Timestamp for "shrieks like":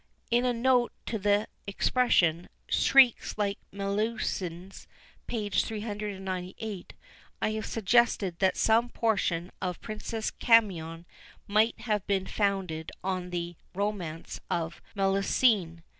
2.67-3.59